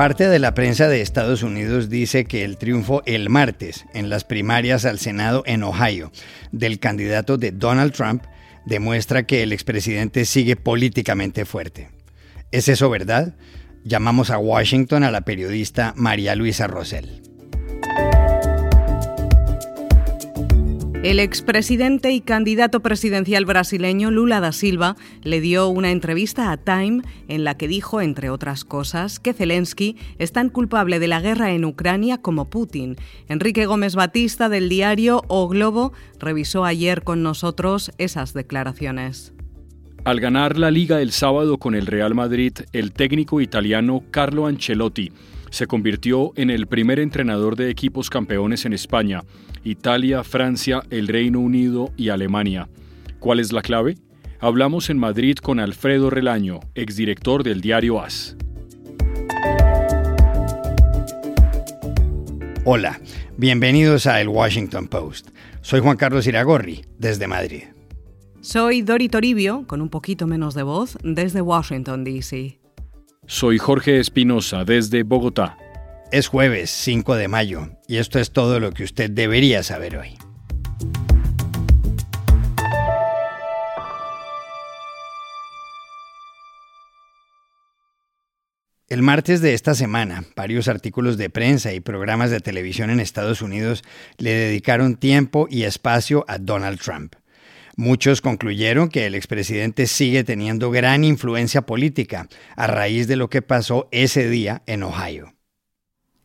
Parte 0.00 0.30
de 0.30 0.38
la 0.38 0.54
prensa 0.54 0.88
de 0.88 1.02
Estados 1.02 1.42
Unidos 1.42 1.90
dice 1.90 2.24
que 2.24 2.42
el 2.42 2.56
triunfo 2.56 3.02
el 3.04 3.28
martes 3.28 3.84
en 3.92 4.08
las 4.08 4.24
primarias 4.24 4.86
al 4.86 4.98
Senado 4.98 5.42
en 5.44 5.62
Ohio 5.62 6.10
del 6.52 6.78
candidato 6.78 7.36
de 7.36 7.50
Donald 7.52 7.92
Trump 7.92 8.24
demuestra 8.64 9.24
que 9.24 9.42
el 9.42 9.52
expresidente 9.52 10.24
sigue 10.24 10.56
políticamente 10.56 11.44
fuerte. 11.44 11.90
¿Es 12.50 12.68
eso 12.68 12.88
verdad? 12.88 13.34
Llamamos 13.84 14.30
a 14.30 14.38
Washington 14.38 15.04
a 15.04 15.10
la 15.10 15.20
periodista 15.20 15.92
María 15.96 16.34
Luisa 16.34 16.66
Rosell. 16.66 17.20
El 21.02 21.18
expresidente 21.18 22.12
y 22.12 22.20
candidato 22.20 22.80
presidencial 22.80 23.46
brasileño 23.46 24.10
Lula 24.10 24.38
da 24.40 24.52
Silva 24.52 24.96
le 25.22 25.40
dio 25.40 25.66
una 25.68 25.92
entrevista 25.92 26.52
a 26.52 26.58
Time 26.58 27.00
en 27.26 27.42
la 27.42 27.56
que 27.56 27.68
dijo, 27.68 28.02
entre 28.02 28.28
otras 28.28 28.66
cosas, 28.66 29.18
que 29.18 29.32
Zelensky 29.32 29.96
es 30.18 30.32
tan 30.32 30.50
culpable 30.50 30.98
de 30.98 31.08
la 31.08 31.22
guerra 31.22 31.52
en 31.52 31.64
Ucrania 31.64 32.18
como 32.18 32.50
Putin. 32.50 32.96
Enrique 33.28 33.64
Gómez 33.64 33.94
Batista 33.94 34.50
del 34.50 34.68
diario 34.68 35.22
O 35.28 35.48
Globo 35.48 35.94
revisó 36.18 36.66
ayer 36.66 37.02
con 37.02 37.22
nosotros 37.22 37.92
esas 37.96 38.34
declaraciones. 38.34 39.32
Al 40.04 40.20
ganar 40.20 40.58
la 40.58 40.70
liga 40.70 41.00
el 41.00 41.12
sábado 41.12 41.56
con 41.56 41.74
el 41.74 41.86
Real 41.86 42.14
Madrid, 42.14 42.52
el 42.74 42.92
técnico 42.92 43.40
italiano 43.40 44.02
Carlo 44.10 44.46
Ancelotti 44.46 45.12
se 45.50 45.66
convirtió 45.66 46.32
en 46.36 46.50
el 46.50 46.66
primer 46.66 47.00
entrenador 47.00 47.56
de 47.56 47.70
equipos 47.70 48.08
campeones 48.08 48.64
en 48.64 48.72
España, 48.72 49.22
Italia, 49.64 50.24
Francia, 50.24 50.82
el 50.90 51.08
Reino 51.08 51.40
Unido 51.40 51.92
y 51.96 52.08
Alemania. 52.08 52.68
¿Cuál 53.18 53.40
es 53.40 53.52
la 53.52 53.62
clave? 53.62 53.96
Hablamos 54.40 54.88
en 54.88 54.98
Madrid 54.98 55.36
con 55.36 55.60
Alfredo 55.60 56.08
Relaño, 56.08 56.60
exdirector 56.74 57.42
del 57.42 57.60
diario 57.60 58.00
AS. 58.00 58.36
Hola, 62.64 63.00
bienvenidos 63.36 64.06
a 64.06 64.20
El 64.20 64.28
Washington 64.28 64.88
Post. 64.88 65.28
Soy 65.60 65.80
Juan 65.80 65.96
Carlos 65.96 66.26
Iragorri, 66.26 66.84
desde 66.98 67.26
Madrid. 67.26 67.64
Soy 68.40 68.80
Dori 68.80 69.10
Toribio, 69.10 69.66
con 69.66 69.82
un 69.82 69.90
poquito 69.90 70.26
menos 70.26 70.54
de 70.54 70.62
voz, 70.62 70.96
desde 71.02 71.42
Washington, 71.42 72.04
D.C. 72.04 72.58
Soy 73.26 73.58
Jorge 73.58 74.00
Espinosa 74.00 74.64
desde 74.64 75.02
Bogotá. 75.02 75.58
Es 76.12 76.26
jueves 76.26 76.70
5 76.70 77.14
de 77.14 77.28
mayo 77.28 77.68
y 77.86 77.98
esto 77.98 78.18
es 78.18 78.32
todo 78.32 78.58
lo 78.58 78.72
que 78.72 78.82
usted 78.82 79.08
debería 79.10 79.62
saber 79.62 79.96
hoy. 79.96 80.18
El 88.88 89.02
martes 89.02 89.40
de 89.40 89.54
esta 89.54 89.76
semana, 89.76 90.24
varios 90.34 90.66
artículos 90.66 91.16
de 91.16 91.30
prensa 91.30 91.72
y 91.72 91.78
programas 91.78 92.32
de 92.32 92.40
televisión 92.40 92.90
en 92.90 92.98
Estados 92.98 93.40
Unidos 93.40 93.84
le 94.18 94.32
dedicaron 94.32 94.96
tiempo 94.96 95.46
y 95.48 95.62
espacio 95.62 96.24
a 96.26 96.38
Donald 96.38 96.80
Trump. 96.80 97.14
Muchos 97.76 98.20
concluyeron 98.20 98.88
que 98.88 99.06
el 99.06 99.14
expresidente 99.14 99.86
sigue 99.86 100.24
teniendo 100.24 100.72
gran 100.72 101.04
influencia 101.04 101.62
política 101.62 102.28
a 102.56 102.66
raíz 102.66 103.06
de 103.06 103.14
lo 103.14 103.30
que 103.30 103.42
pasó 103.42 103.88
ese 103.92 104.28
día 104.28 104.64
en 104.66 104.82
Ohio. 104.82 105.39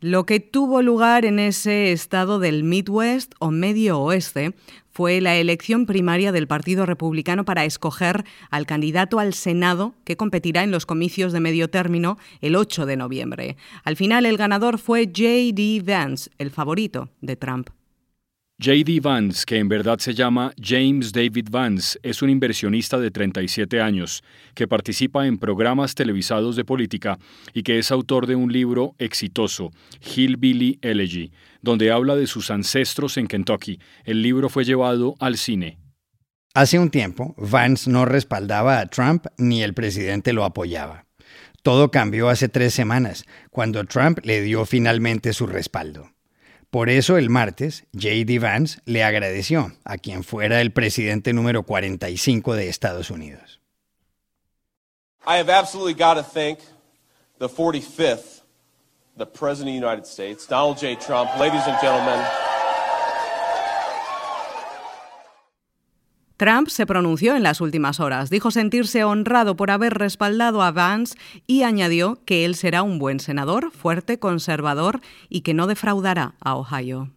Lo 0.01 0.25
que 0.25 0.41
tuvo 0.41 0.81
lugar 0.81 1.23
en 1.23 1.39
ese 1.39 1.93
estado 1.93 2.39
del 2.39 2.63
Midwest 2.63 3.33
o 3.39 3.49
Medio 3.49 3.99
Oeste 4.01 4.53
fue 4.91 5.21
la 5.21 5.35
elección 5.37 5.85
primaria 5.85 6.33
del 6.33 6.47
Partido 6.47 6.85
Republicano 6.85 7.45
para 7.45 7.63
escoger 7.63 8.25
al 8.49 8.65
candidato 8.65 9.19
al 9.19 9.33
Senado 9.33 9.95
que 10.03 10.17
competirá 10.17 10.63
en 10.63 10.71
los 10.71 10.85
comicios 10.85 11.31
de 11.31 11.39
medio 11.39 11.69
término 11.69 12.17
el 12.41 12.57
8 12.57 12.85
de 12.85 12.97
noviembre. 12.97 13.57
Al 13.85 13.95
final 13.95 14.25
el 14.25 14.37
ganador 14.37 14.79
fue 14.79 15.05
J.D. 15.05 15.81
Vance, 15.85 16.29
el 16.39 16.51
favorito 16.51 17.09
de 17.21 17.37
Trump. 17.37 17.69
JD 18.57 19.01
Vance, 19.01 19.43
que 19.45 19.57
en 19.57 19.67
verdad 19.67 19.99
se 19.99 20.13
llama 20.13 20.53
James 20.57 21.11
David 21.11 21.49
Vance, 21.51 21.99
es 22.03 22.21
un 22.21 22.29
inversionista 22.29 22.97
de 22.97 23.11
37 23.11 23.81
años, 23.81 24.23
que 24.53 24.65
participa 24.65 25.27
en 25.27 25.37
programas 25.37 25.93
televisados 25.93 26.55
de 26.55 26.63
política 26.63 27.19
y 27.53 27.63
que 27.63 27.79
es 27.79 27.91
autor 27.91 28.27
de 28.27 28.37
un 28.37 28.53
libro 28.53 28.95
exitoso, 28.97 29.71
Hillbilly 29.99 30.79
Elegy, 30.81 31.33
donde 31.61 31.91
habla 31.91 32.15
de 32.15 32.27
sus 32.27 32.49
ancestros 32.49 33.17
en 33.17 33.27
Kentucky. 33.27 33.77
El 34.05 34.21
libro 34.21 34.47
fue 34.47 34.63
llevado 34.63 35.15
al 35.19 35.35
cine. 35.35 35.77
Hace 36.53 36.79
un 36.79 36.89
tiempo, 36.91 37.35
Vance 37.37 37.89
no 37.91 38.05
respaldaba 38.05 38.79
a 38.79 38.85
Trump 38.85 39.25
ni 39.37 39.63
el 39.63 39.73
presidente 39.73 40.31
lo 40.31 40.45
apoyaba. 40.45 41.07
Todo 41.61 41.91
cambió 41.91 42.29
hace 42.29 42.47
tres 42.47 42.73
semanas, 42.73 43.25
cuando 43.49 43.83
Trump 43.83 44.19
le 44.23 44.41
dio 44.41 44.65
finalmente 44.65 45.33
su 45.33 45.45
respaldo. 45.45 46.14
Por 46.75 46.89
eso 46.89 47.15
el 47.15 47.29
martes, 47.29 47.85
J.D. 47.93 48.37
Vance 48.37 48.81
le 48.83 49.01
agradeció 49.01 49.71
a 49.85 49.97
quien 49.97 50.25
fuera 50.25 50.59
el 50.59 50.73
presidente 50.73 51.31
número 51.31 51.63
45 51.63 52.53
de 52.53 52.67
Estados 52.67 53.09
Unidos. 53.09 53.61
I 55.25 55.37
have 55.37 55.49
absolutely 55.49 55.93
got 55.93 56.15
to 56.15 56.21
thank 56.21 56.59
the 57.39 57.47
45th, 57.47 58.41
the 59.15 59.25
President 59.25 59.69
of 59.69 59.79
the 59.79 59.87
United 59.87 60.05
States, 60.05 60.45
Donald 60.45 60.77
J. 60.77 60.97
Trump. 60.97 61.29
Ladies 61.39 61.65
and 61.65 61.79
gentlemen, 61.81 62.19
Trump 66.37 66.67
se 66.67 66.85
pronunció 66.85 67.35
en 67.35 67.43
las 67.43 67.61
últimas 67.61 68.01
horas, 68.01 68.29
dijo 68.29 68.51
sentirse 68.51 69.05
honrado 69.05 69.55
por 69.55 69.71
haber 69.71 69.93
respaldado 69.93 70.61
a 70.61 70.71
Vance 70.71 71.17
y 71.47 71.63
añadió 71.63 72.19
que 72.25 72.43
él 72.43 72.55
será 72.55 72.83
un 72.83 72.99
buen 72.99 73.21
senador, 73.21 73.71
fuerte, 73.71 74.19
conservador 74.19 74.99
y 75.29 75.41
que 75.41 75.53
no 75.53 75.65
defraudará 75.65 76.35
a 76.41 76.55
Ohio. 76.57 77.09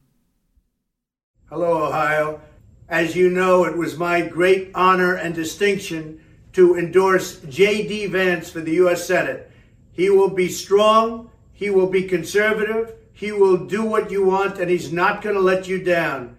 Hello, 1.50 1.88
Ohio. 1.88 2.40
As 2.88 3.14
you 3.14 3.28
know, 3.28 3.64
it 3.64 3.76
was 3.76 3.98
my 3.98 4.22
great 4.22 4.70
honor 4.74 5.14
and 5.14 5.34
distinction 5.34 6.20
to 6.52 6.76
endorse 6.76 7.40
J.D. 7.48 8.06
Vance 8.06 8.50
for 8.50 8.60
the 8.60 8.74
U.S. 8.82 9.06
Senate. 9.06 9.50
He 9.92 10.10
will 10.10 10.30
be 10.30 10.48
strong, 10.48 11.30
he 11.52 11.70
will 11.70 11.88
be 11.88 12.04
conservative, 12.04 12.94
he 13.12 13.32
will 13.32 13.66
do 13.66 13.82
what 13.82 14.12
you 14.12 14.24
want, 14.24 14.58
and 14.58 14.70
he's 14.70 14.92
not 14.92 15.22
going 15.22 15.34
to 15.34 15.40
let 15.40 15.66
you 15.66 15.82
down. 15.82 16.37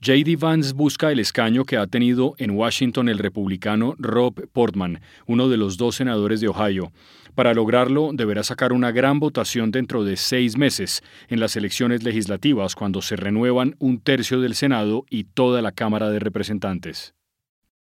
JD 0.00 0.38
Vance 0.38 0.74
busca 0.74 1.10
el 1.10 1.18
escaño 1.18 1.64
que 1.64 1.76
ha 1.76 1.88
tenido 1.88 2.36
en 2.38 2.52
Washington 2.52 3.08
el 3.08 3.18
republicano 3.18 3.96
Rob 3.98 4.48
Portman, 4.52 5.00
uno 5.26 5.48
de 5.48 5.56
los 5.56 5.76
dos 5.76 5.96
senadores 5.96 6.40
de 6.40 6.46
Ohio. 6.46 6.92
Para 7.34 7.52
lograrlo, 7.52 8.12
deberá 8.14 8.44
sacar 8.44 8.72
una 8.72 8.92
gran 8.92 9.18
votación 9.18 9.72
dentro 9.72 10.04
de 10.04 10.16
seis 10.16 10.56
meses 10.56 11.02
en 11.26 11.40
las 11.40 11.56
elecciones 11.56 12.04
legislativas, 12.04 12.76
cuando 12.76 13.02
se 13.02 13.16
renuevan 13.16 13.74
un 13.80 14.00
tercio 14.00 14.40
del 14.40 14.54
Senado 14.54 15.04
y 15.10 15.24
toda 15.24 15.62
la 15.62 15.72
Cámara 15.72 16.10
de 16.10 16.20
Representantes. 16.20 17.14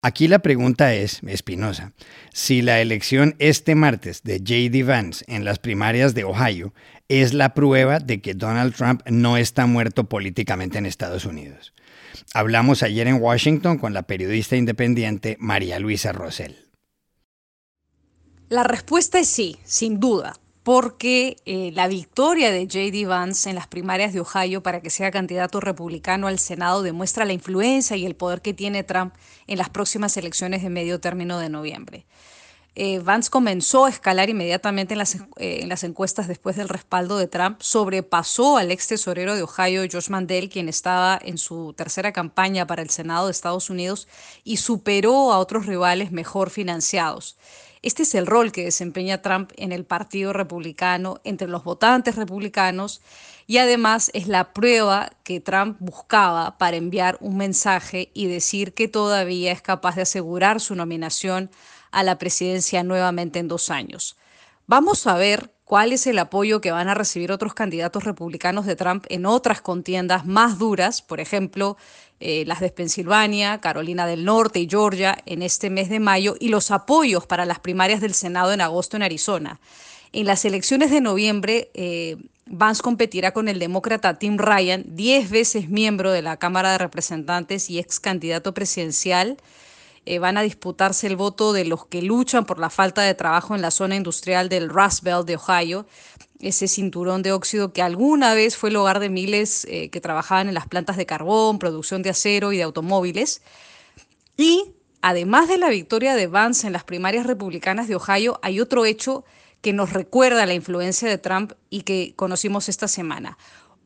Aquí 0.02 0.28
la 0.28 0.40
pregunta 0.40 0.96
es, 0.96 1.22
Espinosa, 1.22 1.94
si 2.34 2.64
la 2.64 2.82
elección 2.82 3.36
este 3.38 3.76
martes 3.76 4.24
de 4.24 4.40
JD 4.40 4.88
Vance 4.88 5.24
en 5.28 5.46
las 5.46 5.60
primarias 5.60 6.16
de 6.16 6.24
Ohio 6.24 6.74
es 7.10 7.36
la 7.36 7.54
prueba 7.54 8.00
de 8.00 8.22
que 8.22 8.34
Donald 8.34 8.74
Trump 8.74 9.02
no 9.08 9.38
está 9.38 9.68
muerto 9.68 10.06
políticamente 10.06 10.80
en 10.80 10.88
Estados 10.88 11.26
Unidos. 11.26 11.74
Hablamos 12.34 12.84
ayer 12.84 13.08
en 13.08 13.22
Washington 13.22 13.78
con 13.78 13.94
la 13.94 14.04
periodista 14.04 14.56
independiente 14.56 15.38
María 15.40 15.80
Luisa 15.80 16.12
Rosell. 16.12 16.56
La 18.50 18.64
respuesta 18.64 19.20
es 19.20 19.28
sí, 19.28 19.58
sin 19.64 20.00
duda, 20.00 20.34
porque 20.64 21.38
eh, 21.46 21.72
la 21.74 21.88
victoria 21.88 22.52
de 22.52 22.68
JD 22.68 23.08
Vance 23.08 23.50
en 23.50 23.56
las 23.56 23.68
primarias 23.68 24.14
de 24.14 24.20
Ohio 24.20 24.62
para 24.64 24.82
que 24.82 24.90
sea 24.90 25.12
candidato 25.12 25.60
republicano 25.60 26.28
al 26.28 26.40
Senado 26.40 26.82
demuestra 26.82 27.26
la 27.26 27.34
influencia 27.34 27.96
y 27.98 28.06
el 28.06 28.16
poder 28.16 28.42
que 28.42 28.54
tiene 28.54 28.84
Trump 28.84 29.14
en 29.48 29.58
las 29.58 29.70
próximas 29.70 30.16
elecciones 30.18 30.64
de 30.64 30.70
medio 30.70 31.00
término 31.00 31.40
de 31.40 31.50
noviembre. 31.50 32.06
Eh, 32.80 33.00
Vance 33.00 33.32
comenzó 33.32 33.86
a 33.86 33.90
escalar 33.90 34.30
inmediatamente 34.30 34.94
en 34.94 35.00
las, 35.00 35.16
eh, 35.16 35.62
en 35.64 35.70
las, 35.70 35.84
encuestas 35.84 36.28
después 36.28 36.56
del 36.58 36.70
respaldo 36.70 37.18
de 37.18 37.26
Trump, 37.26 37.60
sobrepasó 37.60 38.56
al 38.56 38.70
ex 38.70 38.86
tesorero 38.86 39.36
de 39.36 39.42
Ohio, 39.42 39.82
Josh 39.92 40.12
Mandel, 40.12 40.48
quien 40.48 40.70
estaba 40.70 41.20
en 41.20 41.40
su 41.40 41.74
tercera 41.74 42.14
campaña 42.14 42.68
para 42.68 42.84
el 42.84 42.92
Senado 42.92 43.26
de 43.26 43.32
Estados 43.32 43.72
Unidos, 43.72 44.08
y 44.44 44.58
superó 44.58 45.34
a 45.34 45.40
otros 45.40 45.66
rivales 45.66 46.12
mejor 46.12 46.52
financiados. 46.52 47.36
Este 47.82 48.04
es 48.04 48.14
el 48.14 48.28
rol 48.28 48.52
que 48.52 48.66
desempeña 48.66 49.24
Trump 49.24 49.54
en 49.56 49.72
el 49.72 49.84
Partido 49.84 50.32
Republicano, 50.32 51.20
entre 51.24 51.48
los 51.48 51.64
votantes 51.64 52.16
republicanos, 52.16 53.02
y 53.48 53.58
además 53.58 54.12
es 54.14 54.28
la 54.28 54.54
prueba 54.54 55.10
que 55.24 55.40
Trump 55.40 55.78
buscaba 55.80 56.60
para 56.60 56.78
enviar 56.78 57.18
un 57.22 57.38
mensaje 57.38 58.12
y 58.14 58.28
decir 58.28 58.76
que 58.76 58.88
todavía 58.88 59.52
es 59.52 59.64
capaz 59.64 59.96
de 59.96 60.04
asegurar 60.04 60.62
su 60.62 60.76
nominación 60.76 61.50
a 61.92 62.04
la 62.04 62.18
presidencia 62.18 62.84
nuevamente 62.84 63.40
en 63.40 63.48
dos 63.48 63.70
años. 63.70 64.18
Vamos 64.66 65.08
a 65.08 65.16
ver 65.16 65.52
cuál 65.64 65.94
es 65.94 66.08
el 66.08 66.20
apoyo 66.20 66.62
que 66.62 66.72
van 66.72 66.88
a 66.88 66.94
recibir 66.94 67.32
otros 67.32 67.54
candidatos 67.54 68.04
republicanos 68.04 68.66
de 68.66 68.76
Trump 68.76 69.06
en 69.10 69.26
otras 69.26 69.62
contiendas 69.62 70.26
más 70.26 70.58
duras, 70.58 71.02
por 71.02 71.20
ejemplo, 71.20 71.78
eh, 72.20 72.46
las 72.46 72.60
de 72.60 72.72
Pensilvania, 72.72 73.60
Carolina 73.60 74.08
del 74.08 74.26
Norte 74.26 74.60
y 74.60 74.68
Georgia 74.70 75.18
en 75.26 75.42
este 75.42 75.70
mes 75.70 75.90
de 75.90 76.00
mayo, 76.00 76.36
y 76.40 76.50
los 76.50 76.72
apoyos 76.72 77.28
para 77.28 77.46
las 77.46 77.60
primarias 77.60 78.02
del 78.02 78.14
Senado 78.14 78.54
en 78.54 78.62
agosto 78.62 78.98
en 78.98 79.04
Arizona. 79.04 79.60
En 80.14 80.26
las 80.26 80.46
elecciones 80.46 80.90
de 80.90 81.02
noviembre, 81.02 81.70
eh, 81.74 82.18
Vance 82.50 82.82
competirá 82.82 83.34
con 83.34 83.50
el 83.50 83.60
demócrata 83.60 84.18
Tim 84.20 84.38
Ryan, 84.38 84.86
10 84.88 85.30
veces 85.30 85.70
miembro 85.70 86.12
de 86.12 86.22
la 86.22 86.38
Cámara 86.38 86.72
de 86.72 86.78
Representantes 86.78 87.70
y 87.70 87.78
ex 87.78 88.00
candidato 88.00 88.54
presidencial. 88.54 89.38
Eh, 90.10 90.20
van 90.20 90.38
a 90.38 90.42
disputarse 90.42 91.06
el 91.06 91.18
voto 91.18 91.52
de 91.52 91.66
los 91.66 91.86
que 91.86 92.02
luchan 92.02 92.46
por 92.46 92.60
la 92.60 92.70
falta 92.70 93.02
de 93.02 93.14
trabajo 93.14 93.56
en 93.56 93.62
la 93.62 93.72
zona 93.72 93.98
industrial 93.98 94.48
del 94.48 94.70
Rust 94.70 95.04
Belt 95.04 95.28
de 95.28 95.36
Ohio, 95.36 95.86
ese 96.40 96.70
cinturón 96.70 97.24
de 97.24 97.34
óxido 97.34 97.74
que 97.74 97.82
alguna 97.82 98.34
vez 98.34 98.56
fue 98.56 98.70
el 98.70 98.78
hogar 98.78 99.02
de 99.02 99.10
miles 99.10 99.68
eh, 99.70 99.90
que 99.90 100.00
trabajaban 100.00 100.48
en 100.48 100.54
las 100.54 100.66
plantas 100.66 100.96
de 100.96 101.06
carbón, 101.06 101.60
producción 101.60 102.04
de 102.04 102.12
acero 102.12 102.54
y 102.54 102.58
de 102.58 102.64
automóviles. 102.64 103.42
Y 104.38 104.72
además 105.02 105.50
de 105.50 105.58
la 105.58 105.68
victoria 105.68 106.16
de 106.16 106.28
Vance 106.28 106.68
en 106.68 106.72
las 106.72 106.86
primarias 106.86 107.28
republicanas 107.28 107.90
de 107.90 107.98
Ohio, 107.98 108.40
hay 108.44 108.62
otro 108.62 108.86
hecho 108.86 109.26
que 109.60 109.74
nos 109.74 109.92
recuerda 109.92 110.46
la 110.46 110.54
influencia 110.54 111.10
de 111.10 111.18
Trump 111.18 111.52
y 111.70 111.82
que 111.82 112.14
conocimos 112.16 112.70
esta 112.70 112.88
semana. 112.88 113.38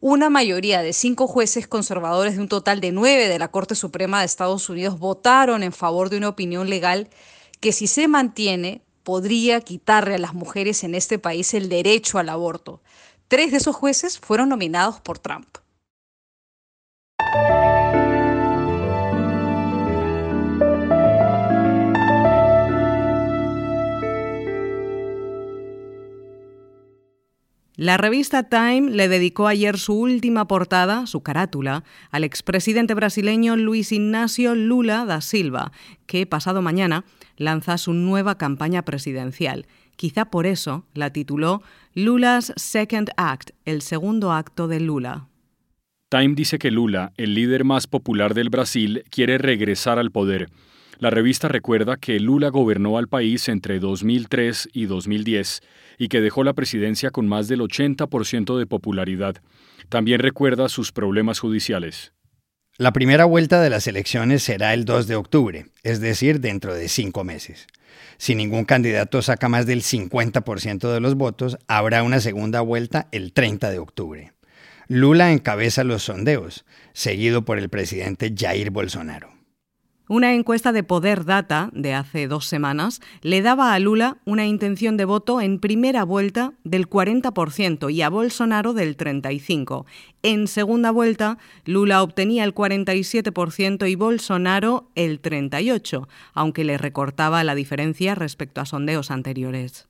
Una 0.04 0.32
mayoría 0.32 0.82
de 0.82 0.94
cinco 0.94 1.28
jueces 1.28 1.68
conservadores 1.68 2.36
de 2.36 2.42
un 2.42 2.48
total 2.48 2.82
de 2.82 2.92
nueve 2.92 3.28
de 3.28 3.38
la 3.38 3.52
Corte 3.52 3.76
Suprema 3.76 4.20
de 4.20 4.26
Estados 4.26 4.68
Unidos 4.68 4.98
votaron 4.98 5.62
en 5.62 5.72
favor 5.72 6.10
de 6.10 6.18
una 6.18 6.30
opinión 6.30 6.72
legal 6.72 7.08
que 7.60 7.72
si 7.72 7.86
se 7.86 8.08
mantiene 8.08 8.82
podría 9.04 9.62
quitarle 9.62 10.16
a 10.16 10.18
las 10.18 10.34
mujeres 10.34 10.84
en 10.84 10.96
este 10.96 11.20
país 11.20 11.54
el 11.54 11.70
derecho 11.70 12.18
al 12.18 12.30
aborto. 12.30 12.82
Tres 13.28 13.52
de 13.52 13.58
esos 13.58 13.76
jueces 13.76 14.18
fueron 14.18 14.50
nominados 14.50 15.00
por 15.00 15.20
Trump. 15.20 15.61
La 27.82 27.98
revista 27.98 28.44
Time 28.44 28.92
le 28.92 29.08
dedicó 29.08 29.48
ayer 29.48 29.80
su 29.80 29.96
última 29.96 30.48
portada, 30.48 31.08
su 31.08 31.24
carátula, 31.24 31.84
al 32.12 32.24
expresidente 32.24 32.94
brasileño 32.94 33.56
Luis 33.56 33.92
Ignacio 33.92 34.54
Lula 34.54 35.04
da 35.06 35.20
Silva, 35.20 35.72
que 36.06 36.28
pasado 36.28 36.62
mañana 36.62 37.06
lanza 37.38 37.80
su 37.80 37.94
nueva 37.94 38.38
campaña 38.38 38.86
presidencial. 38.86 39.66
Quizá 39.96 40.26
por 40.26 40.46
eso 40.46 40.86
la 40.94 41.12
tituló 41.12 41.64
Lula's 41.96 42.54
Second 42.56 43.10
Act, 43.18 43.50
el 43.66 43.82
segundo 43.82 44.32
acto 44.32 44.68
de 44.68 44.80
Lula. 44.80 45.28
Time 46.10 46.36
dice 46.36 46.60
que 46.60 46.70
Lula, 46.70 47.14
el 47.18 47.34
líder 47.34 47.64
más 47.64 47.88
popular 47.88 48.36
del 48.36 48.52
Brasil, 48.52 49.06
quiere 49.10 49.40
regresar 49.40 49.98
al 49.98 50.12
poder. 50.12 50.52
La 51.02 51.10
revista 51.10 51.48
recuerda 51.48 51.98
que 51.98 52.20
Lula 52.20 52.50
gobernó 52.50 53.00
al 53.00 53.08
país 53.08 53.50
entre 53.50 53.80
2003 53.80 54.70
y 54.72 54.86
2010 54.86 55.62
y 55.98 56.10
que 56.10 56.22
dejó 56.22 56.44
la 56.44 56.54
presidencia 56.54 57.10
con 57.10 57.28
más 57.28 57.48
del 57.48 57.62
80% 57.62 58.56
de 58.56 58.68
popularidad. 58.68 59.38
También 59.90 60.20
recuerda 60.20 60.70
sus 60.70 60.92
problemas 60.92 61.40
judiciales. 61.40 62.14
La 62.78 62.94
primera 62.94 63.26
vuelta 63.26 63.60
de 63.64 63.72
las 63.72 63.88
elecciones 63.88 64.44
será 64.44 64.76
el 64.76 64.86
2 64.86 65.08
de 65.08 65.16
octubre, 65.16 65.66
es 65.82 66.02
decir, 66.02 66.40
dentro 66.40 66.76
de 66.76 66.88
cinco 66.88 67.24
meses. 67.24 67.66
Si 68.20 68.36
ningún 68.36 68.66
candidato 68.66 69.24
saca 69.24 69.50
más 69.50 69.66
del 69.66 69.82
50% 69.82 70.94
de 70.94 71.00
los 71.00 71.16
votos, 71.16 71.58
habrá 71.68 72.04
una 72.04 72.20
segunda 72.20 72.62
vuelta 72.62 73.08
el 73.12 73.34
30 73.34 73.72
de 73.72 73.80
octubre. 73.80 74.34
Lula 74.88 75.32
encabeza 75.32 75.84
los 75.84 76.04
sondeos, 76.04 76.64
seguido 76.94 77.44
por 77.44 77.58
el 77.58 77.70
presidente 77.70 78.32
Jair 78.38 78.70
Bolsonaro. 78.70 79.41
Una 80.12 80.34
encuesta 80.34 80.74
de 80.74 80.84
Poder 80.84 81.24
Data 81.24 81.70
de 81.72 81.94
hace 81.94 82.28
dos 82.28 82.46
semanas 82.46 83.00
le 83.22 83.42
daba 83.42 83.74
a 83.74 83.80
Lula 83.80 84.18
una 84.26 84.46
intención 84.46 84.98
de 84.98 85.06
voto 85.06 85.40
en 85.40 85.58
primera 85.58 86.04
vuelta 86.04 86.52
del 86.66 86.90
40% 86.90 87.90
y 87.94 88.02
a 88.02 88.10
Bolsonaro 88.10 88.74
del 88.74 88.98
35%. 88.98 89.86
En 90.22 90.50
segunda 90.50 90.92
vuelta, 90.92 91.38
Lula 91.64 92.04
obtenía 92.04 92.44
el 92.44 92.54
47% 92.54 93.90
y 93.90 93.96
Bolsonaro 93.96 94.90
el 94.96 95.22
38%, 95.22 96.10
aunque 96.34 96.66
le 96.66 96.78
recortaba 96.78 97.46
la 97.46 97.56
diferencia 97.56 98.14
respecto 98.14 98.60
a 98.60 98.66
sondeos 98.66 99.12
anteriores. 99.12 99.88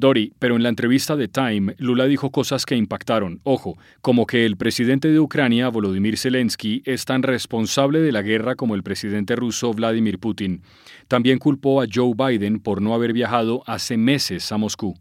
Dori, 0.00 0.32
pero 0.38 0.56
en 0.56 0.62
la 0.62 0.70
entrevista 0.70 1.14
de 1.14 1.28
Time, 1.28 1.76
Lula 1.78 2.06
dijo 2.06 2.32
cosas 2.32 2.66
que 2.66 2.74
impactaron. 2.74 3.40
Ojo, 3.44 3.78
como 4.00 4.26
que 4.26 4.46
el 4.46 4.56
presidente 4.56 5.08
de 5.08 5.20
Ucrania, 5.20 5.68
Volodymyr 5.68 6.18
Zelensky, 6.18 6.82
es 6.84 7.04
tan 7.04 7.22
responsable 7.22 8.00
de 8.00 8.10
la 8.10 8.22
guerra 8.22 8.56
como 8.56 8.74
el 8.74 8.82
presidente 8.82 9.36
ruso 9.36 9.72
Vladimir 9.72 10.18
Putin. 10.18 10.62
También 11.06 11.38
culpó 11.38 11.80
a 11.80 11.86
Joe 11.92 12.14
Biden 12.16 12.58
por 12.58 12.82
no 12.82 12.94
haber 12.94 13.12
viajado 13.12 13.62
hace 13.66 13.96
meses 13.96 14.50
a 14.50 14.56
Moscú. 14.56 14.94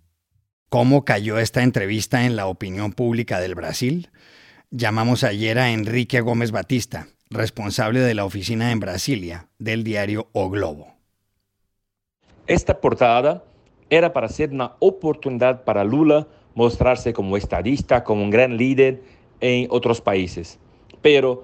¿Cómo 0.69 1.03
cayó 1.03 1.39
esta 1.39 1.63
entrevista 1.63 2.25
en 2.25 2.35
la 2.35 2.45
opinión 2.45 2.93
pública 2.93 3.39
del 3.39 3.55
Brasil? 3.55 4.09
Llamamos 4.69 5.23
ayer 5.23 5.57
a 5.57 5.71
Enrique 5.71 6.21
Gómez 6.21 6.51
Batista, 6.51 7.07
responsable 7.31 8.01
de 8.01 8.13
la 8.13 8.25
oficina 8.25 8.71
en 8.71 8.79
Brasilia 8.79 9.47
del 9.57 9.83
diario 9.83 10.29
O 10.33 10.51
Globo. 10.51 10.93
Esta 12.45 12.79
portada 12.79 13.43
era 13.89 14.13
para 14.13 14.29
ser 14.29 14.51
una 14.51 14.73
oportunidad 14.79 15.63
para 15.63 15.83
Lula 15.83 16.27
mostrarse 16.55 17.13
como 17.13 17.37
estadista, 17.37 18.03
como 18.03 18.23
un 18.23 18.29
gran 18.29 18.57
líder 18.57 19.01
en 19.39 19.67
otros 19.69 20.01
países. 20.01 20.59
Pero 21.01 21.43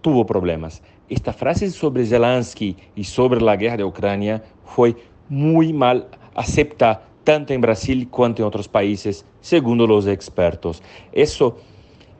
tuvo 0.00 0.26
problemas. 0.26 0.82
Esta 1.08 1.32
frase 1.32 1.70
sobre 1.70 2.04
Zelensky 2.04 2.76
y 2.96 3.04
sobre 3.04 3.40
la 3.40 3.56
guerra 3.56 3.78
de 3.78 3.84
Ucrania 3.84 4.42
fue 4.64 4.96
muy 5.28 5.72
mal 5.72 6.08
aceptada 6.34 7.06
tanto 7.26 7.52
en 7.52 7.60
Brasil 7.60 8.08
cuanto 8.08 8.42
en 8.42 8.48
otros 8.48 8.68
países, 8.68 9.26
según 9.40 9.78
los 9.78 10.06
expertos. 10.06 10.80
Eso 11.12 11.58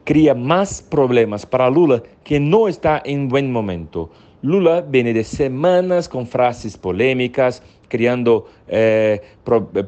crea 0.02 0.34
más 0.34 0.82
problemas 0.82 1.46
para 1.46 1.70
Lula 1.70 2.02
que 2.25 2.40
no 2.40 2.67
está 2.67 3.02
en 3.05 3.29
buen 3.29 3.52
momento. 3.52 4.11
Lula 4.46 4.81
viene 4.81 5.12
de 5.12 5.25
semanas 5.25 6.08
con 6.08 6.25
frases 6.25 6.76
polémicas, 6.76 7.62
creando 7.88 8.46
eh, 8.69 9.20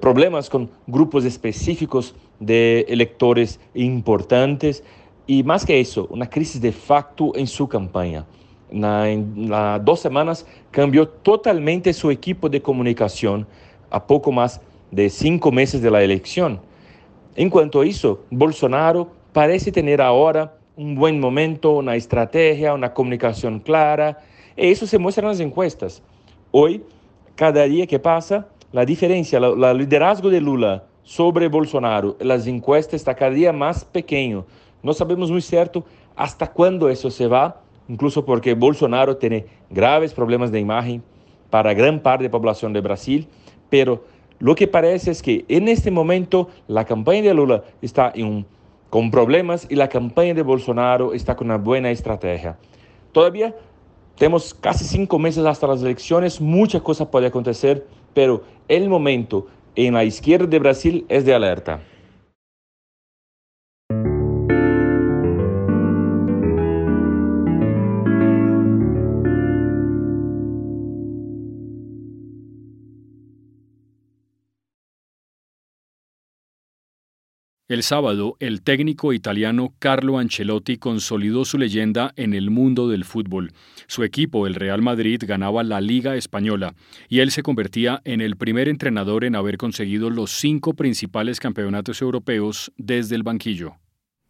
problemas 0.01 0.51
con 0.51 0.69
grupos 0.87 1.25
específicos 1.25 2.15
de 2.41 2.85
electores 2.89 3.61
importantes 3.75 4.83
y 5.29 5.45
más 5.45 5.65
que 5.65 5.79
eso, 5.79 6.09
una 6.11 6.29
crisis 6.29 6.61
de 6.61 6.73
facto 6.73 7.37
en 7.37 7.47
su 7.47 7.69
campaña. 7.69 8.27
en 8.73 9.49
dos 9.85 10.01
semanas 10.01 10.45
cambió 10.73 11.07
totalmente 11.07 11.93
su 11.93 12.11
equipo 12.11 12.49
de 12.49 12.61
comunicación 12.61 13.47
a 13.91 14.05
poco 14.07 14.33
más 14.33 14.61
de 14.91 15.09
cinco 15.09 15.53
meses 15.53 15.83
de 15.83 15.91
la 15.91 16.03
elección. 16.03 16.61
En 17.37 17.49
cuanto 17.49 17.83
a 17.83 17.87
eso, 17.87 18.25
Bolsonaro 18.31 19.09
parece 19.33 19.71
tener 19.71 20.01
ahora 20.01 20.59
un 20.77 20.97
buen 20.97 21.21
momento, 21.21 21.73
una 21.73 21.95
estrategia, 21.95 22.75
una 22.75 22.93
comunicación 22.93 23.61
clara. 23.61 24.19
Eso 24.59 24.89
se 24.89 24.99
muestra 24.99 25.23
en 25.23 25.29
las 25.29 25.39
encuestas. 25.39 26.03
Hoy 26.51 26.83
cada 27.37 27.63
día 27.63 27.87
que 27.87 28.01
pasa, 28.01 28.49
la 28.73 28.85
diferencia, 28.85 29.39
el 29.39 29.79
liderazgo 29.79 30.31
de 30.31 30.41
Lula 30.41 30.83
sobre 31.05 31.47
Bolsonaro, 31.47 32.17
las 32.19 32.45
encuestas 32.49 32.95
está 32.95 33.15
cada 33.15 33.31
día 33.31 33.53
más 33.53 33.85
pequeño. 33.85 34.45
No 34.83 34.93
sabemos 34.95 35.31
muy 35.31 35.43
cierto 35.43 35.85
hasta 36.17 36.49
cuándo 36.49 36.89
eso 36.89 37.09
se 37.09 37.29
va, 37.29 37.61
incluso 37.87 38.25
porque 38.25 38.55
Bolsonaro 38.55 39.17
tiene 39.17 39.47
graves 39.71 40.13
problemas 40.13 40.51
de 40.51 40.59
imagen 40.59 41.05
para 41.51 41.73
gran 41.73 42.01
parte 42.01 42.25
de 42.25 42.29
la 42.29 42.33
población 42.33 42.73
de 42.73 42.81
Brasil, 42.81 43.29
pero 43.71 44.03
lo 44.41 44.57
que 44.57 44.67
parece 44.67 45.13
es 45.13 45.23
que 45.23 45.45
en 45.47 45.69
este 45.69 45.93
momento 45.93 46.49
la 46.67 46.85
campaña 46.85 47.23
de 47.23 47.35
Lula 47.35 47.63
está 47.81 48.13
con 48.91 49.11
problemas 49.13 49.69
y 49.71 49.77
la 49.77 49.89
campaña 49.89 50.35
de 50.35 50.43
Bolsonaro 50.43 51.15
está 51.15 51.37
con 51.37 51.47
una 51.47 51.59
buena 51.59 51.93
estrategia. 51.93 52.59
Todavía 53.13 53.55
tenemos 54.19 54.53
casi 54.53 54.85
cinco 54.85 55.19
meses 55.19 55.45
hasta 55.47 55.67
las 55.67 55.83
elecciones, 55.83 56.41
mucha 56.41 56.81
cosa 56.81 57.11
puede 57.11 57.29
acontecer, 57.29 57.87
pero 58.15 58.43
el 58.67 58.89
momento 58.89 59.47
en 59.77 59.95
la 59.95 60.05
izquierda 60.05 60.47
de 60.47 60.59
Brasil 60.59 61.07
es 61.09 61.25
de 61.25 61.35
alerta. 61.35 61.81
El 77.69 77.83
sábado, 77.83 78.39
el 78.41 78.63
técnico 78.63 79.13
italiano 79.13 79.75
Carlo 79.79 80.17
Ancelotti 80.17 80.79
consolidó 80.79 81.45
su 81.45 81.59
leyenda 81.59 82.15
en 82.17 82.33
el 82.33 82.49
mundo 82.49 82.89
del 82.89 83.05
fútbol. 83.05 83.53
Su 83.87 84.05
equipo, 84.05 84.47
el 84.47 84.55
Real 84.55 84.81
Madrid, 84.81 85.23
ganaba 85.27 85.63
la 85.63 85.83
Liga 85.83 86.17
Española 86.17 86.75
y 87.11 87.19
él 87.19 87.31
se 87.31 87.43
convertía 87.43 88.01
en 88.07 88.23
el 88.23 88.37
primer 88.37 88.71
entrenador 88.71 89.23
en 89.23 89.37
haber 89.37 89.59
conseguido 89.59 90.09
los 90.09 90.31
cinco 90.31 90.73
principales 90.73 91.41
campeonatos 91.41 92.01
europeos 92.01 92.73
desde 92.79 93.17
el 93.17 93.23
banquillo. 93.23 93.75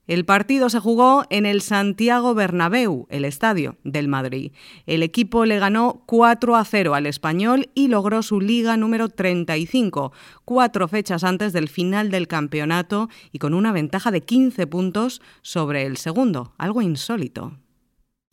El 0.09 0.25
partido 0.25 0.71
se 0.71 0.81
jugó 0.81 1.25
en 1.29 1.45
el 1.45 1.61
Santiago 1.61 2.33
Bernabéu, 2.33 3.07
el 3.11 3.27
estadio 3.27 3.77
del 3.85 4.09
Madrid. 4.09 4.53
El 4.87 5.03
equipo 5.03 5.45
le 5.45 5.59
ganó 5.59 6.03
4 6.07 6.57
a 6.57 6.65
0 6.65 6.95
al 6.95 7.05
español 7.05 7.69
y 7.75 7.89
logró 7.89 8.23
su 8.23 8.41
liga 8.41 8.79
número 8.79 9.11
35, 9.11 10.13
cuatro 10.47 10.89
fechas 10.89 11.25
antes 11.25 11.53
del 11.53 11.69
final 11.69 12.11
del 12.11 12.27
campeonato 12.27 13.11
y 13.33 13.39
con 13.39 13.53
una 13.53 13.71
ventaja 13.71 14.11
de 14.11 14.23
15 14.23 14.67
puntos 14.67 15.21
sobre 15.43 15.85
el 15.85 15.99
segundo, 15.99 16.55
algo 16.57 16.81
insólito. 16.81 17.53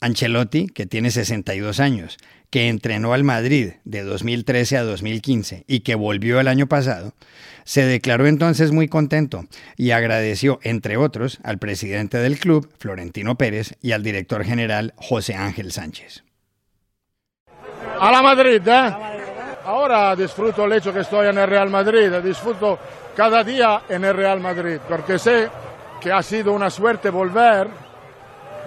Ancelotti, 0.02 0.68
que 0.68 0.86
tiene 0.86 1.12
62 1.12 1.80
años, 1.80 2.18
que 2.50 2.70
entrenó 2.70 3.14
al 3.14 3.24
Madrid 3.24 3.74
de 3.84 4.04
2013 4.04 4.78
a 4.78 4.84
2015 4.84 5.66
y 5.68 5.82
que 5.82 5.96
volvió 5.96 6.40
el 6.40 6.48
año 6.48 6.68
pasado, 6.68 7.14
se 7.64 7.86
declaró 7.86 8.28
entonces 8.28 8.72
muy 8.72 8.88
contento 8.88 9.46
y 9.76 9.92
agradeció, 9.92 10.60
entre 10.64 10.98
otros, 10.98 11.40
al 11.44 11.58
presidente 11.58 12.18
del 12.20 12.40
club, 12.40 12.70
Florentino 12.78 13.36
Pérez, 13.36 13.76
y 13.82 13.92
al 13.92 14.04
director 14.04 14.44
general, 14.44 14.94
José 14.98 15.36
Ángel 15.36 15.72
Sánchez. 15.72 16.24
A 18.00 18.12
la 18.12 18.22
Madrid, 18.22 18.62
¿eh? 18.68 18.96
Ahora 19.66 20.16
disfruto 20.16 20.66
el 20.66 20.74
hecho 20.74 20.94
que 20.94 21.00
estoy 21.00 21.28
en 21.28 21.40
el 21.40 21.48
Real 21.48 21.70
Madrid, 21.70 22.12
disfruto 22.24 22.78
cada 23.16 23.44
día 23.44 23.82
en 23.90 24.06
el 24.06 24.14
Real 24.14 24.40
Madrid, 24.40 24.78
porque 24.88 25.18
sé 25.18 25.50
que 26.00 26.12
ha 26.12 26.22
sido 26.22 26.54
una 26.54 26.70
suerte 26.70 27.10
volver 27.10 27.68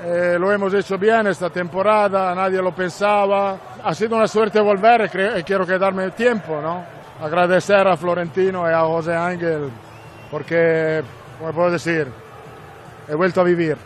eh, 0.04 0.36
lo 0.38 0.52
hemos 0.52 0.72
hecho 0.74 0.96
bien 0.96 1.26
esta 1.26 1.50
temporada, 1.50 2.34
nadie 2.34 2.62
lo 2.62 2.74
pensaba. 2.74 3.58
Ha 3.82 3.94
sido 3.94 4.16
una 4.16 4.28
suerte 4.28 4.60
volver 4.60 5.10
y, 5.38 5.42
quiero 5.42 5.66
quedarme 5.66 6.10
tiempo, 6.12 6.60
¿no? 6.60 6.84
Agradecer 7.20 7.86
a 7.86 7.96
Florentino 7.96 8.68
y 8.70 8.72
a 8.72 8.80
José 8.80 9.14
Ángel 9.14 9.70
porque, 10.30 11.02
como 11.38 11.52
puedo 11.52 11.70
decir, 11.72 12.06
he 13.08 13.14
vuelto 13.14 13.40
a 13.40 13.44
vivir. 13.44 13.76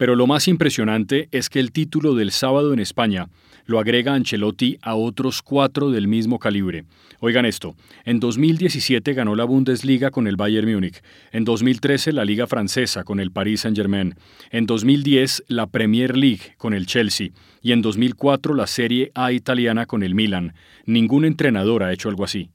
Pero 0.00 0.16
lo 0.16 0.26
más 0.26 0.48
impresionante 0.48 1.28
es 1.30 1.50
que 1.50 1.60
el 1.60 1.72
título 1.72 2.14
del 2.14 2.30
sábado 2.30 2.72
en 2.72 2.78
España 2.78 3.28
lo 3.66 3.78
agrega 3.78 4.14
Ancelotti 4.14 4.78
a 4.80 4.94
otros 4.94 5.42
cuatro 5.42 5.90
del 5.90 6.08
mismo 6.08 6.38
calibre. 6.38 6.86
Oigan 7.20 7.44
esto, 7.44 7.76
en 8.06 8.18
2017 8.18 9.12
ganó 9.12 9.34
la 9.34 9.44
Bundesliga 9.44 10.10
con 10.10 10.26
el 10.26 10.36
Bayern 10.36 10.72
Múnich, 10.72 11.02
en 11.32 11.44
2013 11.44 12.14
la 12.14 12.24
Liga 12.24 12.46
Francesa 12.46 13.04
con 13.04 13.20
el 13.20 13.30
Paris 13.30 13.60
Saint-Germain, 13.60 14.14
en 14.50 14.64
2010 14.64 15.44
la 15.48 15.66
Premier 15.66 16.16
League 16.16 16.54
con 16.56 16.72
el 16.72 16.86
Chelsea 16.86 17.28
y 17.60 17.72
en 17.72 17.82
2004 17.82 18.54
la 18.54 18.66
Serie 18.66 19.12
A 19.14 19.32
italiana 19.32 19.84
con 19.84 20.02
el 20.02 20.14
Milan. 20.14 20.54
Ningún 20.86 21.26
entrenador 21.26 21.82
ha 21.82 21.92
hecho 21.92 22.08
algo 22.08 22.24
así. 22.24 22.48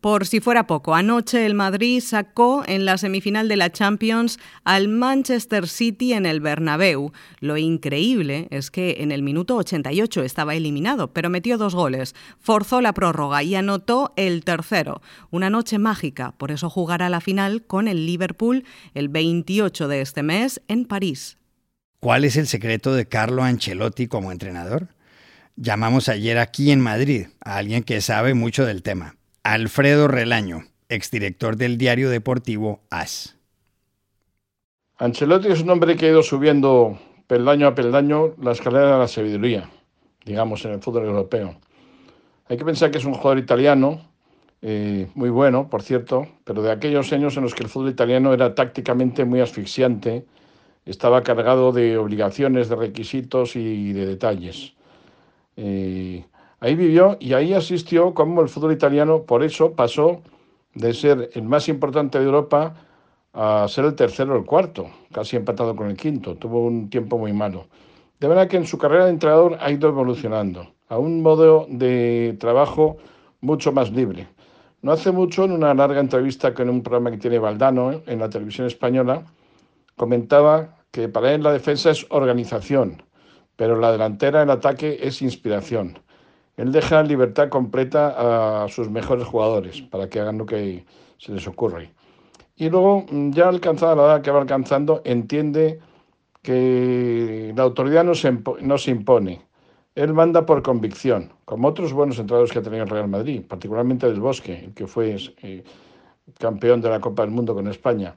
Por 0.00 0.26
si 0.26 0.40
fuera 0.40 0.66
poco, 0.66 0.94
anoche 0.94 1.44
el 1.44 1.52
Madrid 1.52 2.00
sacó 2.00 2.62
en 2.66 2.86
la 2.86 2.96
semifinal 2.96 3.48
de 3.48 3.56
la 3.56 3.70
Champions 3.70 4.38
al 4.64 4.88
Manchester 4.88 5.68
City 5.68 6.14
en 6.14 6.24
el 6.24 6.40
Bernabéu. 6.40 7.12
Lo 7.40 7.58
increíble 7.58 8.48
es 8.50 8.70
que 8.70 8.96
en 9.00 9.12
el 9.12 9.22
minuto 9.22 9.56
88 9.56 10.22
estaba 10.22 10.54
eliminado, 10.54 11.12
pero 11.12 11.28
metió 11.28 11.58
dos 11.58 11.74
goles, 11.74 12.14
forzó 12.38 12.80
la 12.80 12.94
prórroga 12.94 13.42
y 13.42 13.54
anotó 13.54 14.14
el 14.16 14.42
tercero. 14.42 15.02
Una 15.30 15.50
noche 15.50 15.78
mágica, 15.78 16.32
por 16.38 16.50
eso 16.50 16.70
jugará 16.70 17.10
la 17.10 17.20
final 17.20 17.66
con 17.66 17.86
el 17.86 18.06
Liverpool 18.06 18.64
el 18.94 19.10
28 19.10 19.86
de 19.86 20.00
este 20.00 20.22
mes 20.22 20.62
en 20.68 20.86
París. 20.86 21.36
¿Cuál 22.00 22.24
es 22.24 22.36
el 22.36 22.46
secreto 22.46 22.94
de 22.94 23.06
Carlo 23.06 23.42
Ancelotti 23.42 24.06
como 24.06 24.32
entrenador? 24.32 24.88
Llamamos 25.56 26.08
ayer 26.08 26.38
aquí 26.38 26.70
en 26.70 26.80
Madrid 26.80 27.26
a 27.44 27.58
alguien 27.58 27.82
que 27.82 28.00
sabe 28.00 28.32
mucho 28.32 28.64
del 28.64 28.82
tema. 28.82 29.19
Alfredo 29.52 30.06
Relaño, 30.06 30.62
exdirector 30.88 31.56
del 31.56 31.76
diario 31.76 32.08
deportivo 32.08 32.82
AS. 32.88 33.36
Ancelotti 34.96 35.48
es 35.48 35.62
un 35.62 35.70
hombre 35.70 35.96
que 35.96 36.06
ha 36.06 36.10
ido 36.10 36.22
subiendo 36.22 36.96
peldaño 37.26 37.66
a 37.66 37.74
peldaño 37.74 38.36
la 38.40 38.52
escalera 38.52 38.92
de 38.92 38.98
la 39.00 39.08
sabiduría, 39.08 39.68
digamos, 40.24 40.64
en 40.64 40.74
el 40.74 40.80
fútbol 40.80 41.06
europeo. 41.06 41.56
Hay 42.46 42.58
que 42.58 42.64
pensar 42.64 42.92
que 42.92 42.98
es 42.98 43.04
un 43.04 43.14
jugador 43.14 43.38
italiano, 43.38 44.00
eh, 44.62 45.08
muy 45.16 45.30
bueno, 45.30 45.68
por 45.68 45.82
cierto, 45.82 46.28
pero 46.44 46.62
de 46.62 46.70
aquellos 46.70 47.12
años 47.12 47.36
en 47.36 47.42
los 47.42 47.52
que 47.52 47.64
el 47.64 47.68
fútbol 47.68 47.90
italiano 47.90 48.32
era 48.32 48.54
tácticamente 48.54 49.24
muy 49.24 49.40
asfixiante, 49.40 50.26
estaba 50.84 51.24
cargado 51.24 51.72
de 51.72 51.98
obligaciones, 51.98 52.68
de 52.68 52.76
requisitos 52.76 53.56
y 53.56 53.94
de 53.94 54.06
detalles. 54.06 54.74
Eh, 55.56 56.24
Ahí 56.60 56.74
vivió 56.74 57.16
y 57.20 57.32
ahí 57.32 57.54
asistió 57.54 58.12
como 58.12 58.42
el 58.42 58.48
fútbol 58.48 58.72
italiano, 58.72 59.22
por 59.22 59.42
eso 59.42 59.72
pasó 59.72 60.20
de 60.74 60.92
ser 60.92 61.30
el 61.32 61.42
más 61.42 61.68
importante 61.68 62.18
de 62.18 62.26
Europa 62.26 62.74
a 63.32 63.66
ser 63.68 63.86
el 63.86 63.94
tercero 63.94 64.34
o 64.34 64.38
el 64.38 64.44
cuarto, 64.44 64.90
casi 65.12 65.36
empatado 65.36 65.74
con 65.74 65.88
el 65.88 65.96
quinto. 65.96 66.36
Tuvo 66.36 66.64
un 66.64 66.90
tiempo 66.90 67.16
muy 67.16 67.32
malo. 67.32 67.66
De 68.18 68.28
verdad 68.28 68.48
que 68.48 68.58
en 68.58 68.66
su 68.66 68.76
carrera 68.76 69.06
de 69.06 69.12
entrenador 69.12 69.56
ha 69.60 69.70
ido 69.70 69.88
evolucionando 69.88 70.74
a 70.88 70.98
un 70.98 71.22
modo 71.22 71.66
de 71.70 72.36
trabajo 72.38 72.98
mucho 73.40 73.72
más 73.72 73.90
libre. 73.90 74.28
No 74.82 74.92
hace 74.92 75.12
mucho, 75.12 75.44
en 75.44 75.52
una 75.52 75.72
larga 75.72 76.00
entrevista 76.00 76.52
con 76.52 76.68
un 76.68 76.82
programa 76.82 77.10
que 77.10 77.18
tiene 77.18 77.38
Valdano 77.38 78.02
en 78.06 78.18
la 78.18 78.28
televisión 78.28 78.66
española, 78.66 79.24
comentaba 79.96 80.76
que 80.90 81.08
para 81.08 81.32
él 81.32 81.42
la 81.42 81.52
defensa 81.52 81.90
es 81.90 82.06
organización, 82.10 83.02
pero 83.56 83.78
la 83.78 83.92
delantera, 83.92 84.42
el 84.42 84.50
ataque, 84.50 84.98
es 85.02 85.22
inspiración. 85.22 85.98
Él 86.60 86.72
deja 86.72 87.02
libertad 87.02 87.48
completa 87.48 88.64
a 88.64 88.68
sus 88.68 88.90
mejores 88.90 89.26
jugadores 89.26 89.80
para 89.80 90.10
que 90.10 90.20
hagan 90.20 90.36
lo 90.36 90.44
que 90.44 90.84
se 91.16 91.32
les 91.32 91.48
ocurre. 91.48 91.90
Y 92.54 92.68
luego, 92.68 93.06
mm, 93.10 93.30
ya 93.30 93.48
alcanzada 93.48 93.96
la 93.96 94.02
edad 94.02 94.20
que 94.20 94.30
va 94.30 94.42
alcanzando, 94.42 95.00
entiende 95.06 95.80
que 96.42 97.54
la 97.56 97.62
autoridad 97.62 98.04
no 98.04 98.14
se, 98.14 98.36
no 98.60 98.76
se 98.76 98.90
impone. 98.90 99.40
Él 99.94 100.12
manda 100.12 100.44
por 100.44 100.62
convicción, 100.62 101.32
como 101.46 101.66
otros 101.66 101.94
buenos 101.94 102.18
entrenadores 102.18 102.52
que 102.52 102.58
ha 102.58 102.62
tenido 102.62 102.84
el 102.84 102.90
Real 102.90 103.08
Madrid, 103.08 103.40
particularmente 103.48 104.06
del 104.06 104.20
Bosque, 104.20 104.64
el 104.66 104.74
que 104.74 104.86
fue 104.86 105.16
eh, 105.40 105.64
campeón 106.38 106.82
de 106.82 106.90
la 106.90 107.00
Copa 107.00 107.22
del 107.22 107.30
Mundo 107.30 107.54
con 107.54 107.68
España. 107.68 108.16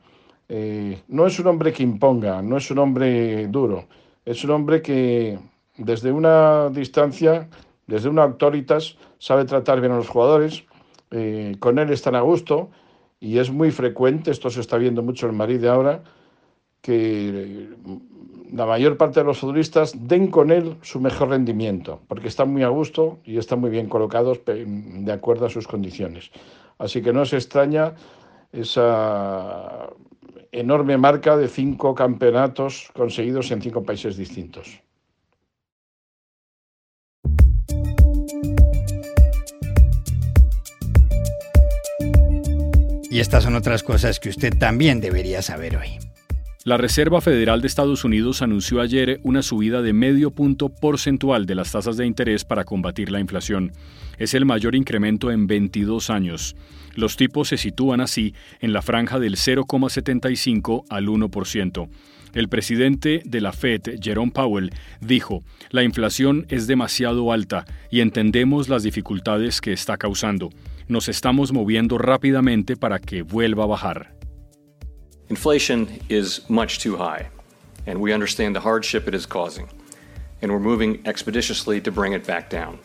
Eh, 0.50 1.02
no 1.08 1.28
es 1.28 1.40
un 1.40 1.48
hombre 1.48 1.72
que 1.72 1.84
imponga, 1.84 2.42
no 2.42 2.58
es 2.58 2.70
un 2.70 2.80
hombre 2.80 3.48
duro, 3.48 3.86
es 4.26 4.44
un 4.44 4.52
hombre 4.52 4.82
que 4.82 5.40
desde 5.78 6.12
una 6.12 6.70
distancia 6.70 7.48
desde 7.88 8.10
una 8.10 8.24
autoritas 8.24 8.98
sabe 9.20 9.46
tratar 9.46 9.82
bien 9.82 9.92
a 9.94 9.98
los 9.98 10.10
jugadores, 10.10 10.63
eh, 11.12 11.56
con 11.60 11.80
él 11.80 11.90
están 11.92 12.16
a 12.16 12.22
gusto 12.22 12.70
y 13.20 13.38
es 13.38 13.52
muy 13.52 13.72
frecuente, 13.72 14.32
esto 14.32 14.50
se 14.50 14.62
está 14.62 14.78
viendo 14.78 15.02
mucho 15.02 15.28
en 15.28 15.36
Madrid 15.36 15.60
de 15.60 15.70
ahora, 15.70 16.04
que 16.82 17.70
la 18.52 18.66
mayor 18.66 18.98
parte 18.98 19.22
de 19.22 19.25
los 19.25 19.40
futbolistas 19.40 19.94
den 20.08 20.28
con 20.28 20.52
él 20.52 20.75
su 20.82 21.00
mejor 21.00 21.30
rendimiento, 21.30 22.02
porque 22.08 22.28
están 22.28 22.52
muy 22.52 22.63
a 22.63 22.68
gusto 22.68 23.20
y 23.24 23.38
están 23.38 23.62
muy 23.62 23.70
bien 23.70 23.88
colocados 23.88 24.42
de 24.46 25.12
acuerdo 25.12 25.46
a 25.46 25.50
sus 25.50 25.68
condiciones. 25.68 26.32
Así 26.78 27.02
que 27.02 27.13
no 27.13 27.25
se 27.25 27.38
extraña 27.38 27.96
esa 28.52 29.90
enorme 30.52 30.98
marca 30.98 31.36
de 31.36 31.48
cinco 31.48 31.96
campeonatos 31.96 32.90
conseguidos 32.94 33.50
en 33.52 33.62
cinco 33.62 33.84
países 33.84 34.18
distintos. 34.18 34.82
Y 43.13 43.20
estas 43.20 43.43
son 43.43 43.53
otras 43.53 43.84
cosas 43.84 44.20
que 44.20 44.29
usted 44.29 44.58
también 44.58 45.00
debería 45.00 45.43
saber 45.43 45.77
hoy. 45.77 46.00
La 46.63 46.77
Reserva 46.77 47.22
Federal 47.22 47.62
de 47.62 47.67
Estados 47.67 48.03
Unidos 48.03 48.41
anunció 48.41 48.82
ayer 48.82 49.20
una 49.22 49.43
subida 49.43 49.84
de 49.84 49.93
medio 49.93 50.32
punto 50.32 50.70
porcentual 50.70 51.46
de 51.46 51.53
las 51.53 51.72
tasas 51.72 51.96
de 51.96 52.08
interés 52.08 52.43
para 52.43 52.63
combatir 52.63 53.12
la 53.12 53.20
inflación. 53.20 53.72
Es 54.17 54.34
el 54.34 54.46
mayor 54.46 54.74
incremento 54.74 55.29
en 55.29 55.46
22 55.46 56.10
años. 56.10 56.55
Los 56.96 57.15
tipos 57.15 57.50
se 57.50 57.58
sitúan 57.58 58.01
así 58.01 58.34
en 58.62 58.74
la 58.74 58.82
franja 58.82 59.20
del 59.20 59.36
0,75 59.36 60.86
al 60.89 61.05
1%. 61.05 61.89
El 62.34 62.50
presidente 62.50 63.22
de 63.25 63.41
la 63.41 63.51
Fed, 63.51 64.00
Jerome 64.01 64.32
Powell, 64.32 64.72
dijo, 65.01 65.43
la 65.70 65.84
inflación 65.84 66.48
es 66.50 66.65
demasiado 66.65 67.32
alta 67.32 67.65
y 67.91 68.00
entendemos 68.00 68.70
las 68.70 68.82
dificultades 68.82 69.62
que 69.62 69.72
está 69.72 69.98
causando 69.98 70.50
nos 70.88 71.10
estamos 71.10 71.52
moviendo 71.52 71.98
rápidamente 71.98 72.75
para 72.75 73.00
que 73.00 73.22
vuelva 73.22 73.63
a 73.63 73.68
bajar. 73.68 74.16
Inflation 75.30 75.88
is 76.10 76.48
much 76.50 76.80
too 76.80 76.98
high, 76.98 77.28
and 77.88 78.00
we 78.00 78.13
understand 78.13 78.56
the 78.56 78.62
hardship 78.62 79.08
it 79.08 79.16
is 79.16 79.25
causing, 79.25 79.68
and 80.42 80.52
we're 80.52 80.60
moving 80.60 81.02
expeditiously 81.06 81.82
to 81.82 81.92
bring 81.92 82.13
it 82.13 82.25
back 82.28 82.50
down. 82.50 82.80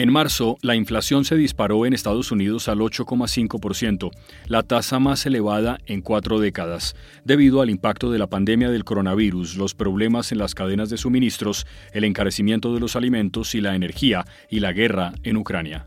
En 0.00 0.10
marzo, 0.10 0.56
la 0.62 0.76
inflación 0.76 1.26
se 1.26 1.36
disparó 1.36 1.84
en 1.84 1.92
Estados 1.92 2.32
Unidos 2.32 2.68
al 2.68 2.78
8,5%, 2.78 4.10
la 4.46 4.62
tasa 4.62 4.98
más 4.98 5.26
elevada 5.26 5.78
en 5.84 6.00
cuatro 6.00 6.40
décadas, 6.40 6.96
debido 7.26 7.60
al 7.60 7.68
impacto 7.68 8.10
de 8.10 8.18
la 8.18 8.26
pandemia 8.26 8.70
del 8.70 8.84
coronavirus, 8.84 9.56
los 9.56 9.74
problemas 9.74 10.32
en 10.32 10.38
las 10.38 10.54
cadenas 10.54 10.88
de 10.88 10.96
suministros, 10.96 11.66
el 11.92 12.04
encarecimiento 12.04 12.72
de 12.72 12.80
los 12.80 12.96
alimentos 12.96 13.54
y 13.54 13.60
la 13.60 13.74
energía 13.74 14.24
y 14.48 14.60
la 14.60 14.72
guerra 14.72 15.12
en 15.22 15.36
Ucrania. 15.36 15.86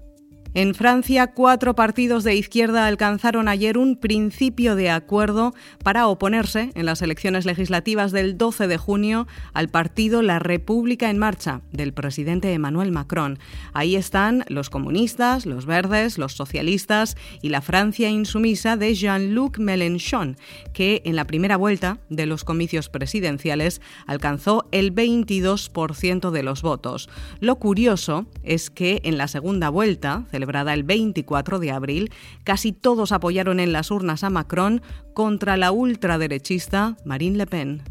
En 0.56 0.76
Francia, 0.76 1.34
cuatro 1.34 1.74
partidos 1.74 2.24
de 2.24 2.36
izquierda 2.36 2.86
alcanzaron 2.86 3.48
ayer 3.48 3.76
un 3.76 3.96
principio 3.96 4.76
de 4.76 4.92
acuerdo 4.92 5.56
para 5.84 6.08
oponerse 6.08 6.70
en 6.76 6.86
las 6.86 7.02
elecciones 7.02 7.46
legislativas 7.46 8.12
del 8.12 8.38
12 8.38 8.68
de 8.68 8.78
junio 8.78 9.28
al 9.54 9.70
partido 9.70 10.22
La 10.22 10.38
República 10.38 11.10
en 11.10 11.18
Marcha 11.18 11.62
del 11.72 11.92
presidente 11.92 12.54
Emmanuel 12.54 12.92
Macron. 12.92 13.40
Ahí 13.74 13.96
están 13.96 14.46
los 14.48 14.70
comunistas, 14.70 15.48
los 15.48 15.66
verdes, 15.66 16.20
los 16.20 16.34
socialistas 16.34 17.18
y 17.42 17.50
la 17.50 17.62
Francia 17.62 18.12
insumisa 18.12 18.78
de 18.78 18.94
Jean-Luc 18.94 19.58
Mélenchon, 19.58 20.38
que 20.72 21.02
en 21.06 21.16
la 21.16 21.26
primera 21.26 21.58
vuelta 21.58 21.98
de 22.10 22.28
los 22.28 22.44
comicios 22.44 22.90
presidenciales 22.90 23.82
alcanzó 24.06 24.68
el 24.72 24.94
22% 24.94 26.30
de 26.30 26.44
los 26.44 26.62
votos. 26.62 27.10
Lo 27.40 27.56
curioso 27.56 28.28
es 28.44 28.70
que 28.70 29.02
en 29.04 29.18
la 29.18 29.28
segunda 29.28 29.70
vuelta, 29.70 30.28
el 30.74 30.84
24 30.84 31.60
de 31.60 31.72
abril, 31.72 32.12
casi 32.44 32.72
todos 32.72 33.12
apoyaron 33.12 33.60
en 33.60 33.72
las 33.72 33.92
urnas 33.92 34.24
a 34.24 34.30
Macron 34.30 34.82
contra 35.14 35.58
la 35.58 35.72
ultraderechista 35.72 36.98
Marine 37.06 37.38
Le 37.38 37.48
Pen. 37.48 37.82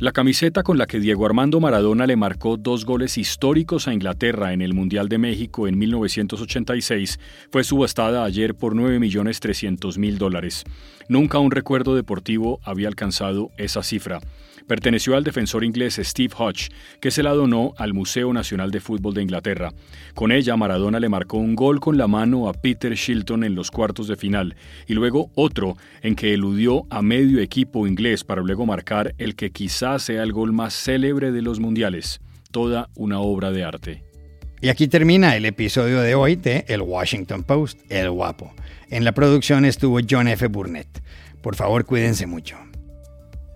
La 0.00 0.10
camiseta 0.10 0.64
con 0.64 0.76
la 0.76 0.86
que 0.86 0.98
Diego 0.98 1.24
Armando 1.24 1.60
Maradona 1.60 2.06
le 2.08 2.16
marcó 2.16 2.56
dos 2.56 2.84
goles 2.84 3.16
históricos 3.16 3.86
a 3.86 3.94
Inglaterra 3.94 4.52
en 4.52 4.60
el 4.60 4.74
Mundial 4.74 5.08
de 5.08 5.18
México 5.18 5.68
en 5.68 5.78
1986 5.78 7.20
fue 7.52 7.62
subastada 7.62 8.24
ayer 8.24 8.56
por 8.56 8.74
9.300.000 8.74 10.16
dólares. 10.16 10.64
Nunca 11.08 11.38
un 11.38 11.52
recuerdo 11.52 11.94
deportivo 11.94 12.58
había 12.64 12.88
alcanzado 12.88 13.52
esa 13.56 13.84
cifra 13.84 14.18
perteneció 14.66 15.16
al 15.16 15.24
defensor 15.24 15.64
inglés 15.64 16.00
Steve 16.02 16.34
Hodge, 16.36 16.68
que 17.00 17.10
se 17.10 17.22
la 17.22 17.32
donó 17.32 17.74
al 17.76 17.94
Museo 17.94 18.32
Nacional 18.32 18.70
de 18.70 18.80
Fútbol 18.80 19.14
de 19.14 19.22
Inglaterra. 19.22 19.72
Con 20.14 20.32
ella, 20.32 20.56
Maradona 20.56 21.00
le 21.00 21.08
marcó 21.08 21.38
un 21.38 21.54
gol 21.54 21.80
con 21.80 21.96
la 21.98 22.08
mano 22.08 22.48
a 22.48 22.52
Peter 22.52 22.94
Shilton 22.94 23.44
en 23.44 23.54
los 23.54 23.70
cuartos 23.70 24.08
de 24.08 24.16
final, 24.16 24.56
y 24.86 24.94
luego 24.94 25.30
otro 25.34 25.76
en 26.02 26.16
que 26.16 26.34
eludió 26.34 26.86
a 26.90 27.02
medio 27.02 27.40
equipo 27.40 27.86
inglés 27.86 28.24
para 28.24 28.42
luego 28.42 28.66
marcar 28.66 29.14
el 29.18 29.36
que 29.36 29.50
quizás 29.50 30.02
sea 30.02 30.22
el 30.22 30.32
gol 30.32 30.52
más 30.52 30.74
célebre 30.74 31.32
de 31.32 31.42
los 31.42 31.60
mundiales. 31.60 32.20
Toda 32.50 32.88
una 32.94 33.18
obra 33.20 33.50
de 33.50 33.64
arte. 33.64 34.04
Y 34.60 34.68
aquí 34.68 34.88
termina 34.88 35.36
el 35.36 35.44
episodio 35.44 36.00
de 36.00 36.14
hoy 36.14 36.36
de 36.36 36.64
El 36.68 36.80
Washington 36.80 37.42
Post, 37.42 37.80
El 37.90 38.10
Guapo. 38.10 38.54
En 38.88 39.04
la 39.04 39.12
producción 39.12 39.64
estuvo 39.64 39.98
John 40.08 40.28
F. 40.28 40.46
Burnett. 40.46 41.02
Por 41.42 41.56
favor, 41.56 41.84
cuídense 41.84 42.26
mucho. 42.26 42.56